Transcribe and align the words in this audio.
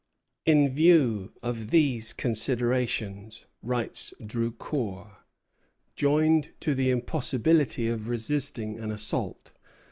"In 0.47 0.67
view 0.69 1.31
of 1.43 1.69
these 1.69 2.11
considerations," 2.11 3.45
writes 3.61 4.15
Drucour, 4.19 5.17
"joined 5.95 6.53
to 6.61 6.73
the 6.73 6.89
impossibility 6.89 7.87
of 7.87 8.07
resisting 8.09 8.79
an 8.79 8.89
assault, 8.89 9.51
M. 9.53 9.61